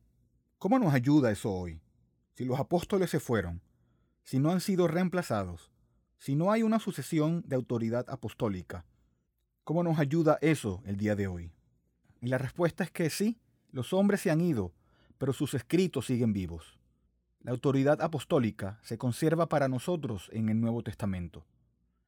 ¿cómo 0.58 0.78
nos 0.78 0.94
ayuda 0.94 1.32
eso 1.32 1.52
hoy? 1.52 1.82
Si 2.34 2.44
los 2.44 2.60
apóstoles 2.60 3.10
se 3.10 3.18
fueron, 3.18 3.65
si 4.26 4.40
no 4.40 4.50
han 4.50 4.60
sido 4.60 4.88
reemplazados, 4.88 5.70
si 6.18 6.34
no 6.34 6.50
hay 6.50 6.64
una 6.64 6.80
sucesión 6.80 7.44
de 7.46 7.54
autoridad 7.54 8.10
apostólica, 8.10 8.84
¿cómo 9.62 9.84
nos 9.84 10.00
ayuda 10.00 10.36
eso 10.40 10.82
el 10.84 10.96
día 10.96 11.14
de 11.14 11.28
hoy? 11.28 11.52
Y 12.20 12.26
la 12.26 12.36
respuesta 12.36 12.82
es 12.82 12.90
que 12.90 13.08
sí, 13.08 13.38
los 13.70 13.92
hombres 13.92 14.20
se 14.20 14.32
han 14.32 14.40
ido, 14.40 14.74
pero 15.16 15.32
sus 15.32 15.54
escritos 15.54 16.06
siguen 16.06 16.32
vivos. 16.32 16.80
La 17.38 17.52
autoridad 17.52 18.02
apostólica 18.02 18.80
se 18.82 18.98
conserva 18.98 19.48
para 19.48 19.68
nosotros 19.68 20.28
en 20.32 20.48
el 20.48 20.60
Nuevo 20.60 20.82
Testamento. 20.82 21.46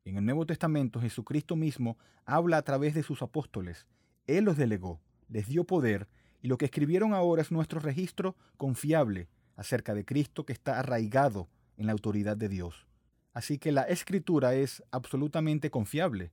En 0.04 0.16
el 0.16 0.24
Nuevo 0.24 0.44
Testamento 0.44 1.00
Jesucristo 1.00 1.54
mismo 1.54 1.98
habla 2.24 2.56
a 2.56 2.62
través 2.62 2.94
de 2.94 3.04
sus 3.04 3.22
apóstoles. 3.22 3.86
Él 4.26 4.42
los 4.42 4.56
delegó, 4.56 5.00
les 5.28 5.46
dio 5.46 5.62
poder, 5.62 6.08
y 6.42 6.48
lo 6.48 6.58
que 6.58 6.64
escribieron 6.64 7.14
ahora 7.14 7.42
es 7.42 7.52
nuestro 7.52 7.78
registro 7.78 8.34
confiable 8.56 9.28
acerca 9.54 9.94
de 9.94 10.04
Cristo 10.04 10.44
que 10.44 10.52
está 10.52 10.80
arraigado 10.80 11.48
en 11.78 11.86
la 11.86 11.92
autoridad 11.92 12.36
de 12.36 12.50
Dios. 12.50 12.86
Así 13.32 13.58
que 13.58 13.72
la 13.72 13.82
escritura 13.82 14.54
es 14.54 14.82
absolutamente 14.90 15.70
confiable. 15.70 16.32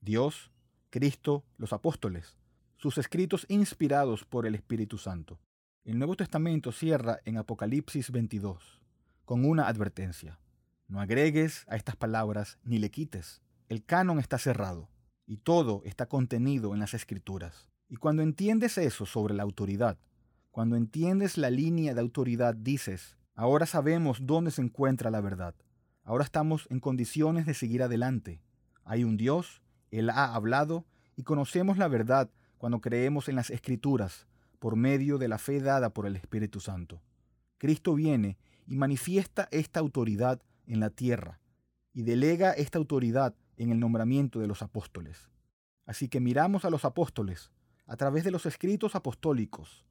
Dios, 0.00 0.50
Cristo, 0.90 1.44
los 1.56 1.72
apóstoles, 1.72 2.36
sus 2.76 2.98
escritos 2.98 3.46
inspirados 3.48 4.24
por 4.24 4.46
el 4.46 4.54
Espíritu 4.54 4.98
Santo. 4.98 5.40
El 5.84 5.98
Nuevo 5.98 6.16
Testamento 6.16 6.72
cierra 6.72 7.20
en 7.24 7.38
Apocalipsis 7.38 8.10
22 8.10 8.80
con 9.24 9.44
una 9.44 9.68
advertencia. 9.68 10.38
No 10.86 11.00
agregues 11.00 11.64
a 11.68 11.76
estas 11.76 11.96
palabras 11.96 12.58
ni 12.62 12.78
le 12.78 12.90
quites. 12.90 13.40
El 13.68 13.84
canon 13.84 14.18
está 14.18 14.38
cerrado 14.38 14.90
y 15.26 15.38
todo 15.38 15.82
está 15.84 16.06
contenido 16.06 16.74
en 16.74 16.80
las 16.80 16.94
escrituras. 16.94 17.70
Y 17.88 17.96
cuando 17.96 18.22
entiendes 18.22 18.76
eso 18.76 19.06
sobre 19.06 19.34
la 19.34 19.42
autoridad, 19.42 19.98
cuando 20.50 20.76
entiendes 20.76 21.38
la 21.38 21.50
línea 21.50 21.94
de 21.94 22.00
autoridad, 22.00 22.54
dices, 22.54 23.16
ahora 23.34 23.66
sabemos 23.66 24.18
dónde 24.26 24.50
se 24.50 24.62
encuentra 24.62 25.10
la 25.10 25.20
verdad. 25.20 25.54
Ahora 26.02 26.24
estamos 26.24 26.66
en 26.70 26.80
condiciones 26.80 27.46
de 27.46 27.54
seguir 27.54 27.82
adelante. 27.82 28.40
Hay 28.84 29.04
un 29.04 29.16
Dios, 29.16 29.62
Él 29.90 30.10
ha 30.10 30.34
hablado 30.34 30.84
y 31.16 31.22
conocemos 31.22 31.78
la 31.78 31.88
verdad 31.88 32.30
cuando 32.58 32.80
creemos 32.80 33.28
en 33.28 33.36
las 33.36 33.50
escrituras 33.50 34.26
por 34.58 34.76
medio 34.76 35.18
de 35.18 35.28
la 35.28 35.38
fe 35.38 35.60
dada 35.60 35.90
por 35.90 36.06
el 36.06 36.16
Espíritu 36.16 36.60
Santo. 36.60 37.02
Cristo 37.58 37.94
viene 37.94 38.38
y 38.66 38.76
manifiesta 38.76 39.48
esta 39.50 39.80
autoridad 39.80 40.40
en 40.66 40.80
la 40.80 40.90
tierra 40.90 41.40
y 41.92 42.02
delega 42.02 42.52
esta 42.52 42.78
autoridad 42.78 43.34
en 43.56 43.70
el 43.70 43.78
nombramiento 43.78 44.40
de 44.40 44.46
los 44.46 44.62
apóstoles. 44.62 45.30
Así 45.86 46.08
que 46.08 46.20
miramos 46.20 46.64
a 46.64 46.70
los 46.70 46.84
apóstoles 46.84 47.52
a 47.86 47.96
través 47.96 48.24
de 48.24 48.30
los 48.30 48.46
escritos 48.46 48.94
apostólicos 48.94 49.84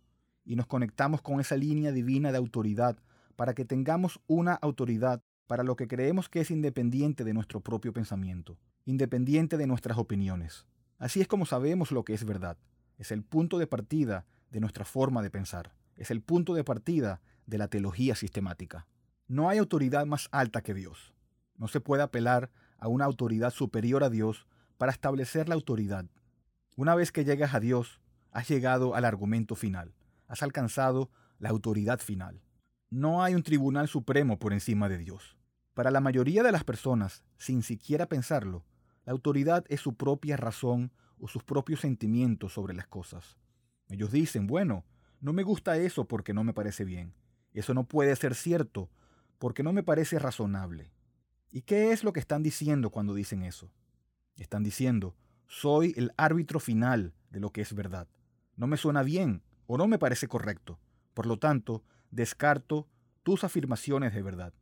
y 0.44 0.56
nos 0.56 0.68
conectamos 0.68 1.22
con 1.22 1.40
esa 1.40 1.56
línea 1.56 1.92
divina 1.92 2.32
de 2.32 2.38
autoridad 2.38 2.98
para 3.36 3.54
que 3.54 3.66
tengamos 3.66 4.20
una 4.28 4.54
autoridad 4.54 5.24
para 5.48 5.64
lo 5.64 5.76
que 5.76 5.88
creemos 5.88 6.30
que 6.30 6.42
es 6.42 6.52
independiente 6.52 7.24
de 7.24 7.34
nuestro 7.34 7.62
propio 7.62 7.94
pensamiento, 7.94 8.58
independiente 8.86 9.58
de 9.58 9.68
nuestras 9.68 9.98
opiniones. 9.98 10.66
Así 10.98 11.22
es 11.22 11.28
como 11.28 11.46
sabemos 11.46 11.92
lo 11.92 12.04
que 12.04 12.14
es 12.14 12.26
verdad. 12.26 12.58
Es 12.98 13.12
el 13.12 13.24
punto 13.24 13.58
de 13.58 13.68
partida 13.68 14.26
de 14.52 14.60
nuestra 14.60 14.86
forma 14.86 15.22
de 15.22 15.30
pensar. 15.30 15.74
Es 15.96 16.12
el 16.12 16.22
punto 16.22 16.54
de 16.54 16.64
partida 16.64 17.22
de 17.46 17.58
la 17.58 17.68
teología 17.68 18.16
sistemática. 18.16 18.88
No 19.28 19.50
hay 19.50 19.58
autoridad 19.58 20.06
más 20.06 20.30
alta 20.32 20.62
que 20.62 20.74
Dios. 20.74 21.14
No 21.58 21.68
se 21.68 21.82
puede 21.82 22.04
apelar 22.04 22.52
a 22.78 22.88
una 22.88 23.06
autoridad 23.06 23.52
superior 23.52 24.04
a 24.04 24.10
Dios 24.10 24.48
para 24.78 24.92
establecer 24.92 25.50
la 25.50 25.56
autoridad. 25.56 26.06
Una 26.76 26.96
vez 26.96 27.12
que 27.12 27.26
llegas 27.26 27.54
a 27.54 27.60
Dios, 27.60 28.00
has 28.32 28.48
llegado 28.48 28.96
al 28.96 29.06
argumento 29.06 29.56
final, 29.56 29.94
has 30.28 30.42
alcanzado 30.42 31.12
la 31.38 31.50
autoridad 31.50 32.00
final. 32.00 32.42
No 32.96 33.24
hay 33.24 33.34
un 33.34 33.42
tribunal 33.42 33.88
supremo 33.88 34.38
por 34.38 34.54
encima 34.54 34.88
de 34.88 35.00
Dios. 35.00 35.36
Para 35.74 35.90
la 35.90 36.00
mayoría 36.00 36.44
de 36.44 36.52
las 36.52 36.64
personas, 36.64 37.24
sin 37.40 37.64
siquiera 37.64 38.06
pensarlo, 38.06 38.64
la 39.04 39.14
autoridad 39.14 39.66
es 39.68 39.82
su 39.82 39.96
propia 39.96 40.38
razón 40.38 40.92
o 41.18 41.28
sus 41.28 41.42
propios 41.44 41.80
sentimientos 41.80 42.54
sobre 42.54 42.76
las 42.76 42.86
cosas. 42.86 43.40
Ellos 43.90 44.12
dicen, 44.12 44.46
bueno, 44.46 44.86
no 45.22 45.34
me 45.34 45.42
gusta 45.42 45.76
eso 45.78 46.06
porque 46.08 46.36
no 46.36 46.44
me 46.44 46.54
parece 46.54 46.86
bien. 46.86 47.16
Eso 47.52 47.74
no 47.74 47.88
puede 47.88 48.16
ser 48.16 48.36
cierto 48.36 48.92
porque 49.40 49.64
no 49.64 49.74
me 49.74 49.82
parece 49.82 50.20
razonable. 50.20 50.92
¿Y 51.50 51.64
qué 51.64 51.94
es 51.94 52.04
lo 52.04 52.14
que 52.14 52.20
están 52.20 52.44
diciendo 52.44 52.92
cuando 52.92 53.16
dicen 53.16 53.42
eso? 53.42 53.72
Están 54.36 54.62
diciendo, 54.62 55.16
soy 55.48 55.96
el 55.98 56.14
árbitro 56.16 56.60
final 56.60 57.16
de 57.32 57.40
lo 57.40 57.50
que 57.50 57.62
es 57.62 57.74
verdad. 57.74 58.08
No 58.56 58.68
me 58.68 58.78
suena 58.78 59.02
bien 59.02 59.42
o 59.66 59.80
no 59.80 59.88
me 59.88 59.98
parece 59.98 60.28
correcto. 60.28 60.80
Por 61.16 61.26
lo 61.26 61.40
tanto, 61.40 61.84
descarto 62.14 62.88
tus 63.24 63.44
afirmaciones 63.44 64.14
de 64.14 64.22
verdad. 64.22 64.54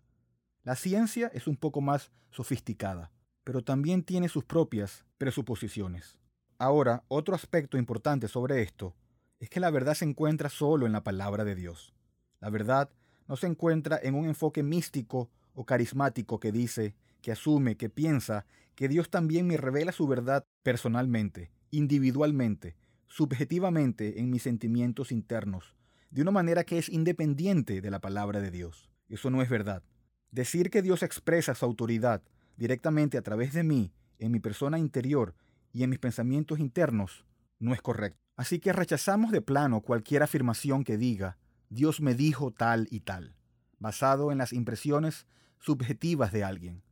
La 0.63 0.75
ciencia 0.75 1.27
es 1.34 1.48
un 1.48 1.58
poco 1.58 1.81
más 1.81 2.12
sofisticada, 2.29 3.12
pero 3.43 3.63
también 3.63 4.03
tiene 4.03 4.29
sus 4.29 4.46
propias 4.46 5.05
presuposiciones. 5.17 6.17
Ahora, 6.58 7.03
otro 7.08 7.36
aspecto 7.36 7.77
importante 7.77 8.27
sobre 8.27 8.62
esto 8.62 8.96
es 9.39 9.50
que 9.50 9.60
la 9.60 9.72
verdad 9.72 9.96
se 9.96 10.05
encuentra 10.05 10.50
solo 10.50 10.86
en 10.86 10.91
la 10.91 11.03
palabra 11.03 11.43
de 11.43 11.55
Dios. 11.55 11.93
La 12.39 12.50
verdad 12.50 12.89
no 13.27 13.36
se 13.36 13.48
encuentra 13.48 14.00
en 14.01 14.15
un 14.15 14.25
enfoque 14.25 14.63
místico 14.63 15.29
o 15.53 15.65
carismático 15.65 16.39
que 16.39 16.51
dice, 16.51 16.96
que 17.22 17.31
asume, 17.31 17.75
que 17.75 17.89
piensa 17.89 18.46
que 18.75 18.88
Dios 18.88 19.10
también 19.10 19.48
me 19.48 19.58
revela 19.58 19.91
su 19.91 20.08
verdad 20.08 20.46
personalmente, 20.63 21.51
individualmente, 21.72 22.75
subjetivamente 23.08 24.20
en 24.20 24.29
mis 24.29 24.43
sentimientos 24.43 25.12
internos, 25.12 25.75
de 26.12 26.22
una 26.22 26.32
manera 26.32 26.63
que 26.65 26.77
es 26.77 26.89
independiente 26.89 27.82
de 27.82 27.89
la 27.89 28.00
palabra 28.00 28.41
de 28.41 28.51
Dios. 28.51 28.91
Eso 29.08 29.30
no 29.30 29.41
es 29.41 29.50
verdad. 29.50 29.84
Decir 30.30 30.70
que 30.70 30.82
Dios 30.82 31.03
expresa 31.03 31.56
su 31.56 31.65
autoridad 31.65 32.22
directamente 32.58 33.18
a 33.18 33.22
través 33.22 33.53
de 33.53 33.63
mí, 33.63 33.91
en 34.20 34.32
mi 34.32 34.39
persona 34.39 34.77
interior 34.77 35.36
y 35.74 35.84
en 35.84 35.89
mis 35.89 36.00
pensamientos 36.00 36.60
internos, 36.60 37.25
no 37.60 37.74
es 37.74 37.82
correcto. 37.82 38.20
Así 38.36 38.60
que 38.60 38.74
rechazamos 38.74 39.32
de 39.32 39.41
plano 39.41 39.82
cualquier 39.82 40.24
afirmación 40.24 40.84
que 40.84 40.98
diga, 40.98 41.38
Dios 41.70 42.01
me 42.01 42.13
dijo 42.13 42.51
tal 42.51 42.88
y 42.91 43.01
tal, 43.01 43.36
basado 43.80 44.32
en 44.32 44.38
las 44.38 44.53
impresiones 44.53 45.25
subjetivas 45.60 46.32
de 46.32 46.44
alguien. 46.44 46.84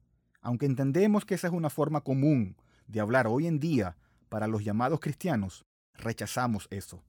Aunque 0.42 0.66
entendemos 0.66 1.26
que 1.26 1.36
esa 1.36 1.48
es 1.48 1.54
una 1.54 1.70
forma 1.70 2.02
común 2.02 2.56
de 2.88 3.02
hablar 3.02 3.28
hoy 3.28 3.48
en 3.48 3.60
día 3.60 3.98
para 4.30 4.48
los 4.48 4.64
llamados 4.64 5.00
cristianos, 5.00 5.66
rechazamos 5.94 6.68
eso. 6.72 7.04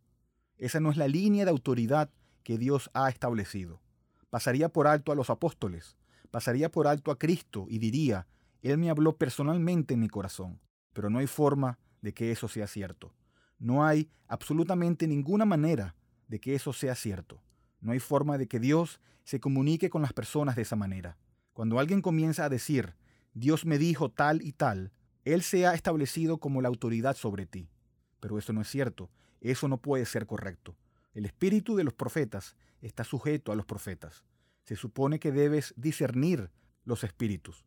Esa 0.60 0.78
no 0.78 0.90
es 0.90 0.98
la 0.98 1.08
línea 1.08 1.46
de 1.46 1.50
autoridad 1.50 2.10
que 2.42 2.58
Dios 2.58 2.90
ha 2.92 3.08
establecido. 3.08 3.80
Pasaría 4.28 4.68
por 4.68 4.86
alto 4.86 5.10
a 5.10 5.14
los 5.14 5.30
apóstoles, 5.30 5.96
pasaría 6.30 6.70
por 6.70 6.86
alto 6.86 7.10
a 7.10 7.18
Cristo 7.18 7.64
y 7.70 7.78
diría, 7.78 8.26
Él 8.60 8.76
me 8.76 8.90
habló 8.90 9.16
personalmente 9.16 9.94
en 9.94 10.00
mi 10.00 10.10
corazón, 10.10 10.60
pero 10.92 11.08
no 11.08 11.18
hay 11.18 11.26
forma 11.26 11.78
de 12.02 12.12
que 12.12 12.30
eso 12.30 12.46
sea 12.46 12.66
cierto. 12.66 13.14
No 13.58 13.86
hay 13.86 14.10
absolutamente 14.28 15.08
ninguna 15.08 15.46
manera 15.46 15.96
de 16.28 16.40
que 16.40 16.54
eso 16.54 16.74
sea 16.74 16.94
cierto. 16.94 17.42
No 17.80 17.92
hay 17.92 17.98
forma 17.98 18.36
de 18.36 18.46
que 18.46 18.60
Dios 18.60 19.00
se 19.24 19.40
comunique 19.40 19.88
con 19.88 20.02
las 20.02 20.12
personas 20.12 20.56
de 20.56 20.62
esa 20.62 20.76
manera. 20.76 21.16
Cuando 21.54 21.78
alguien 21.78 22.02
comienza 22.02 22.44
a 22.44 22.50
decir, 22.50 22.96
Dios 23.32 23.64
me 23.64 23.78
dijo 23.78 24.10
tal 24.10 24.42
y 24.42 24.52
tal, 24.52 24.92
Él 25.24 25.40
se 25.40 25.66
ha 25.66 25.72
establecido 25.72 26.36
como 26.36 26.60
la 26.60 26.68
autoridad 26.68 27.16
sobre 27.16 27.46
ti. 27.46 27.70
Pero 28.20 28.38
eso 28.38 28.52
no 28.52 28.60
es 28.60 28.68
cierto. 28.68 29.08
Eso 29.40 29.68
no 29.68 29.78
puede 29.78 30.04
ser 30.04 30.26
correcto. 30.26 30.76
El 31.12 31.24
espíritu 31.24 31.76
de 31.76 31.84
los 31.84 31.94
profetas 31.94 32.56
está 32.80 33.04
sujeto 33.04 33.52
a 33.52 33.56
los 33.56 33.66
profetas. 33.66 34.24
Se 34.64 34.76
supone 34.76 35.18
que 35.18 35.32
debes 35.32 35.74
discernir 35.76 36.50
los 36.84 37.04
espíritus. 37.04 37.64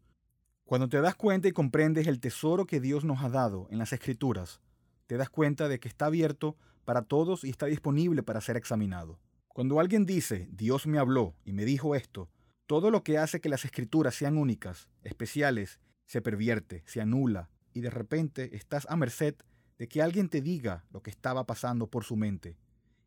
Cuando 0.65 0.87
te 0.87 1.01
das 1.01 1.15
cuenta 1.15 1.47
y 1.47 1.51
comprendes 1.51 2.07
el 2.07 2.19
tesoro 2.19 2.65
que 2.65 2.79
Dios 2.79 3.03
nos 3.03 3.21
ha 3.21 3.29
dado 3.29 3.67
en 3.69 3.79
las 3.79 3.91
escrituras, 3.91 4.61
te 5.07 5.17
das 5.17 5.29
cuenta 5.29 5.67
de 5.67 5.79
que 5.79 5.89
está 5.89 6.05
abierto 6.05 6.55
para 6.85 7.03
todos 7.03 7.43
y 7.43 7.49
está 7.49 7.65
disponible 7.65 8.23
para 8.23 8.41
ser 8.41 8.57
examinado. 8.57 9.19
Cuando 9.49 9.79
alguien 9.79 10.05
dice, 10.05 10.47
Dios 10.51 10.87
me 10.87 10.97
habló 10.97 11.35
y 11.43 11.53
me 11.53 11.65
dijo 11.65 11.95
esto, 11.95 12.29
todo 12.65 12.91
lo 12.91 13.03
que 13.03 13.17
hace 13.17 13.41
que 13.41 13.49
las 13.49 13.65
escrituras 13.65 14.15
sean 14.15 14.37
únicas, 14.37 14.87
especiales, 15.03 15.79
se 16.05 16.21
pervierte, 16.21 16.83
se 16.85 17.01
anula, 17.01 17.49
y 17.73 17.81
de 17.81 17.89
repente 17.89 18.55
estás 18.55 18.87
a 18.89 18.95
merced 18.95 19.35
de 19.77 19.87
que 19.87 20.01
alguien 20.01 20.29
te 20.29 20.41
diga 20.41 20.85
lo 20.91 21.01
que 21.01 21.09
estaba 21.09 21.45
pasando 21.45 21.87
por 21.87 22.03
su 22.03 22.15
mente. 22.15 22.57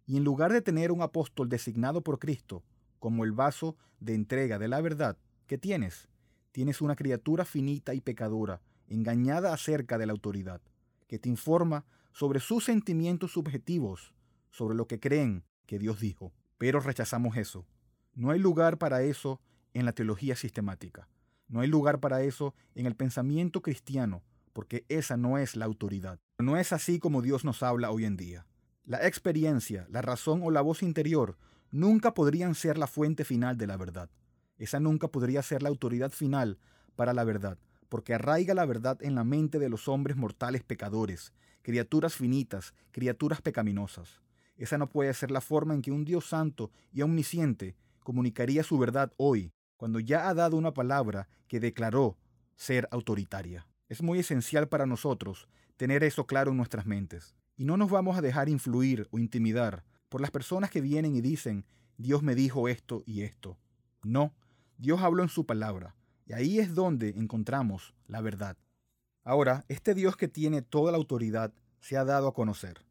Y 0.06 0.16
en 0.16 0.24
lugar 0.24 0.52
de 0.52 0.62
tener 0.62 0.92
un 0.92 1.02
apóstol 1.02 1.48
designado 1.48 2.02
por 2.02 2.18
Cristo 2.18 2.62
como 2.98 3.24
el 3.24 3.32
vaso 3.32 3.76
de 4.00 4.14
entrega 4.14 4.58
de 4.58 4.68
la 4.68 4.80
verdad, 4.80 5.18
¿qué 5.46 5.58
tienes? 5.58 6.08
Tienes 6.52 6.80
una 6.80 6.96
criatura 6.96 7.44
finita 7.44 7.94
y 7.94 8.00
pecadora, 8.00 8.60
engañada 8.88 9.52
acerca 9.52 9.98
de 9.98 10.06
la 10.06 10.12
autoridad 10.12 10.60
que 11.06 11.18
te 11.18 11.28
informa 11.28 11.84
sobre 12.12 12.40
sus 12.40 12.64
sentimientos 12.64 13.32
subjetivos, 13.32 14.14
sobre 14.50 14.76
lo 14.76 14.86
que 14.86 15.00
creen 15.00 15.44
que 15.66 15.78
Dios 15.78 16.00
dijo. 16.00 16.32
Pero 16.58 16.80
rechazamos 16.80 17.36
eso. 17.36 17.66
No 18.14 18.30
hay 18.30 18.38
lugar 18.38 18.78
para 18.78 19.02
eso 19.02 19.40
en 19.74 19.84
la 19.84 19.92
teología 19.92 20.36
sistemática. 20.36 21.08
No 21.48 21.60
hay 21.60 21.68
lugar 21.68 22.00
para 22.00 22.22
eso 22.22 22.54
en 22.74 22.86
el 22.86 22.96
pensamiento 22.96 23.62
cristiano, 23.62 24.22
porque 24.52 24.84
esa 24.88 25.16
no 25.16 25.38
es 25.38 25.54
la 25.54 25.66
autoridad. 25.66 26.18
No 26.38 26.58
es 26.58 26.74
así 26.74 26.98
como 26.98 27.22
Dios 27.22 27.46
nos 27.46 27.62
habla 27.62 27.90
hoy 27.90 28.04
en 28.04 28.18
día. 28.18 28.46
La 28.84 29.06
experiencia, 29.06 29.86
la 29.90 30.02
razón 30.02 30.42
o 30.44 30.50
la 30.50 30.60
voz 30.60 30.82
interior 30.82 31.38
nunca 31.70 32.12
podrían 32.12 32.54
ser 32.54 32.76
la 32.76 32.86
fuente 32.86 33.24
final 33.24 33.56
de 33.56 33.66
la 33.66 33.78
verdad. 33.78 34.10
Esa 34.58 34.78
nunca 34.78 35.08
podría 35.08 35.42
ser 35.42 35.62
la 35.62 35.70
autoridad 35.70 36.10
final 36.10 36.58
para 36.94 37.14
la 37.14 37.24
verdad, 37.24 37.58
porque 37.88 38.12
arraiga 38.12 38.52
la 38.52 38.66
verdad 38.66 38.98
en 39.00 39.14
la 39.14 39.24
mente 39.24 39.58
de 39.58 39.70
los 39.70 39.88
hombres 39.88 40.18
mortales 40.18 40.62
pecadores, 40.62 41.32
criaturas 41.62 42.14
finitas, 42.14 42.74
criaturas 42.90 43.40
pecaminosas. 43.40 44.20
Esa 44.58 44.76
no 44.76 44.90
puede 44.90 45.14
ser 45.14 45.30
la 45.30 45.40
forma 45.40 45.72
en 45.72 45.80
que 45.80 45.90
un 45.90 46.04
Dios 46.04 46.28
santo 46.28 46.70
y 46.92 47.00
omnisciente 47.00 47.76
comunicaría 48.04 48.62
su 48.62 48.78
verdad 48.78 49.10
hoy, 49.16 49.52
cuando 49.78 50.00
ya 50.00 50.28
ha 50.28 50.34
dado 50.34 50.58
una 50.58 50.74
palabra 50.74 51.28
que 51.48 51.60
declaró 51.60 52.18
ser 52.56 52.88
autoritaria. 52.90 53.66
Es 53.88 54.02
muy 54.02 54.18
esencial 54.18 54.68
para 54.68 54.84
nosotros 54.84 55.48
tener 55.76 56.04
eso 56.04 56.26
claro 56.26 56.50
en 56.50 56.56
nuestras 56.56 56.86
mentes. 56.86 57.34
Y 57.56 57.64
no 57.64 57.76
nos 57.76 57.90
vamos 57.90 58.16
a 58.16 58.22
dejar 58.22 58.48
influir 58.48 59.08
o 59.10 59.18
intimidar 59.18 59.84
por 60.08 60.20
las 60.20 60.30
personas 60.30 60.70
que 60.70 60.80
vienen 60.80 61.14
y 61.16 61.20
dicen, 61.20 61.64
Dios 61.96 62.22
me 62.22 62.34
dijo 62.34 62.68
esto 62.68 63.02
y 63.06 63.22
esto. 63.22 63.58
No, 64.02 64.34
Dios 64.78 65.00
habló 65.02 65.22
en 65.22 65.28
su 65.28 65.46
palabra, 65.46 65.96
y 66.26 66.34
ahí 66.34 66.58
es 66.58 66.74
donde 66.74 67.10
encontramos 67.10 67.94
la 68.06 68.20
verdad. 68.20 68.56
Ahora, 69.24 69.64
este 69.68 69.94
Dios 69.94 70.16
que 70.16 70.28
tiene 70.28 70.62
toda 70.62 70.92
la 70.92 70.98
autoridad 70.98 71.52
se 71.80 71.96
ha 71.96 72.04
dado 72.04 72.28
a 72.28 72.34
conocer. 72.34 72.84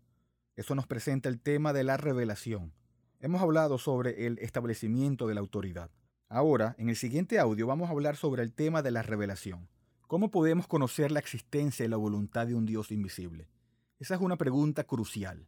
Eso 0.55 0.73
nos 0.73 0.87
presenta 0.87 1.29
el 1.29 1.39
tema 1.39 1.73
de 1.73 1.83
la 1.83 1.97
revelación. 1.97 2.73
Hemos 3.19 3.41
hablado 3.41 3.77
sobre 3.77 4.25
el 4.25 4.39
establecimiento 4.39 5.27
de 5.27 5.35
la 5.35 5.41
autoridad. 5.41 5.91
Ahora, 6.27 6.75
en 6.77 6.89
el 6.89 6.95
siguiente 6.95 7.39
audio 7.39 7.67
vamos 7.67 7.89
a 7.89 7.91
hablar 7.91 8.15
sobre 8.15 8.43
el 8.43 8.51
tema 8.51 8.81
de 8.81 8.91
la 8.91 9.01
revelación. 9.01 9.69
¿Cómo 10.07 10.29
podemos 10.29 10.67
conocer 10.67 11.11
la 11.11 11.19
existencia 11.19 11.83
y 11.83 11.87
la 11.89 11.97
voluntad 11.97 12.45
de 12.45 12.53
un 12.53 12.67
Dios 12.67 12.91
invisible? 12.91 13.49
Esa 13.97 14.13
es 14.13 14.21
una 14.21 14.37
pregunta 14.37 14.83
crucial. 14.83 15.47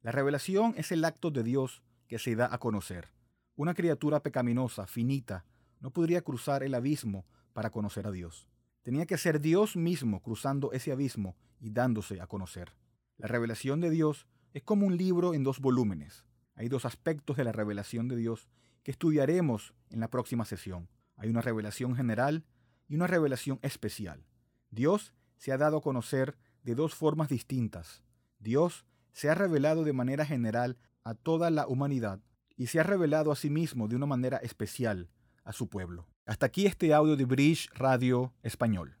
La 0.00 0.12
revelación 0.12 0.72
es 0.78 0.92
el 0.92 1.04
acto 1.04 1.30
de 1.30 1.42
Dios 1.42 1.82
que 2.06 2.18
se 2.18 2.34
da 2.34 2.48
a 2.50 2.56
conocer. 2.56 3.12
Una 3.54 3.74
criatura 3.74 4.20
pecaminosa, 4.20 4.86
finita, 4.86 5.44
no 5.80 5.90
podría 5.90 6.22
cruzar 6.22 6.62
el 6.62 6.74
abismo 6.74 7.26
para 7.52 7.68
conocer 7.68 8.06
a 8.06 8.10
Dios. 8.10 8.48
Tenía 8.82 9.04
que 9.04 9.18
ser 9.18 9.42
Dios 9.42 9.76
mismo 9.76 10.22
cruzando 10.22 10.72
ese 10.72 10.90
abismo 10.90 11.36
y 11.60 11.70
dándose 11.70 12.22
a 12.22 12.26
conocer. 12.26 12.72
La 13.18 13.28
revelación 13.28 13.78
de 13.80 13.90
Dios 13.90 14.26
es 14.54 14.62
como 14.62 14.86
un 14.86 14.96
libro 14.96 15.34
en 15.34 15.44
dos 15.44 15.60
volúmenes. 15.60 16.24
Hay 16.54 16.70
dos 16.70 16.86
aspectos 16.86 17.36
de 17.36 17.44
la 17.44 17.52
revelación 17.52 18.08
de 18.08 18.16
Dios 18.16 18.48
que 18.84 18.90
estudiaremos 18.90 19.74
en 19.90 20.00
la 20.00 20.08
próxima 20.08 20.46
sesión. 20.46 20.88
Hay 21.16 21.28
una 21.28 21.42
revelación 21.42 21.94
general 21.94 22.46
y 22.88 22.96
una 22.96 23.06
revelación 23.06 23.58
especial. 23.62 24.24
Dios 24.70 25.14
se 25.36 25.52
ha 25.52 25.58
dado 25.58 25.78
a 25.78 25.82
conocer 25.82 26.36
de 26.62 26.74
dos 26.74 26.94
formas 26.94 27.28
distintas. 27.28 28.02
Dios 28.38 28.86
se 29.12 29.28
ha 29.28 29.34
revelado 29.34 29.84
de 29.84 29.92
manera 29.92 30.24
general 30.24 30.78
a 31.04 31.14
toda 31.14 31.50
la 31.50 31.66
humanidad 31.66 32.20
y 32.56 32.66
se 32.66 32.80
ha 32.80 32.82
revelado 32.82 33.30
a 33.30 33.36
sí 33.36 33.50
mismo 33.50 33.88
de 33.88 33.96
una 33.96 34.06
manera 34.06 34.38
especial 34.38 35.08
a 35.44 35.52
su 35.52 35.68
pueblo. 35.68 36.06
Hasta 36.26 36.46
aquí 36.46 36.66
este 36.66 36.92
audio 36.92 37.16
de 37.16 37.24
Bridge 37.24 37.70
Radio 37.74 38.34
Español. 38.42 38.98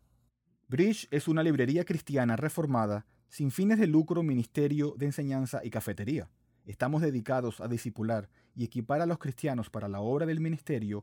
Bridge 0.68 1.08
es 1.10 1.28
una 1.28 1.42
librería 1.42 1.84
cristiana 1.84 2.36
reformada 2.36 3.06
sin 3.28 3.50
fines 3.50 3.78
de 3.78 3.86
lucro, 3.86 4.22
ministerio 4.22 4.94
de 4.96 5.06
enseñanza 5.06 5.60
y 5.64 5.70
cafetería. 5.70 6.30
Estamos 6.64 7.02
dedicados 7.02 7.60
a 7.60 7.68
discipular 7.68 8.28
y 8.54 8.64
equipar 8.64 9.00
a 9.00 9.06
los 9.06 9.18
cristianos 9.18 9.70
para 9.70 9.88
la 9.88 10.00
obra 10.00 10.26
del 10.26 10.40
ministerio 10.40 11.02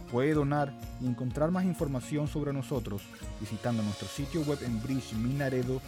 Puede 0.11 0.33
donar 0.33 0.73
y 0.99 1.07
encontrar 1.07 1.51
más 1.51 1.63
información 1.63 2.27
sobre 2.27 2.51
nosotros 2.51 3.01
visitando 3.39 3.81
nuestro 3.81 4.07
sitio 4.07 4.41
web 4.41 4.59
en 4.63 4.81
bridgeminaredo.org. 4.83 5.81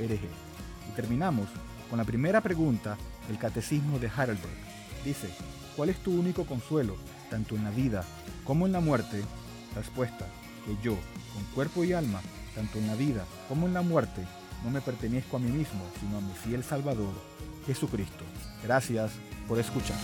Y 0.00 0.94
terminamos 0.94 1.48
con 1.88 1.98
la 1.98 2.04
primera 2.04 2.40
pregunta 2.42 2.98
del 3.26 3.38
Catecismo 3.38 3.98
de 3.98 4.08
Heidelberg. 4.08 4.66
Dice, 5.04 5.28
¿cuál 5.76 5.88
es 5.88 5.96
tu 5.98 6.12
único 6.12 6.44
consuelo, 6.44 6.96
tanto 7.30 7.56
en 7.56 7.64
la 7.64 7.70
vida 7.70 8.04
como 8.44 8.66
en 8.66 8.72
la 8.72 8.80
muerte? 8.80 9.22
Respuesta, 9.74 10.26
que 10.66 10.76
yo, 10.82 10.94
con 11.32 11.44
cuerpo 11.54 11.84
y 11.84 11.92
alma, 11.92 12.20
tanto 12.54 12.78
en 12.78 12.86
la 12.86 12.94
vida 12.94 13.24
como 13.48 13.66
en 13.66 13.74
la 13.74 13.82
muerte, 13.82 14.22
no 14.64 14.70
me 14.70 14.80
pertenezco 14.80 15.36
a 15.36 15.40
mí 15.40 15.50
mismo, 15.50 15.80
sino 16.00 16.18
a 16.18 16.20
mi 16.20 16.32
fiel 16.32 16.64
Salvador, 16.64 17.14
Jesucristo. 17.66 18.24
Gracias 18.62 19.12
por 19.48 19.58
escuchar. 19.58 19.98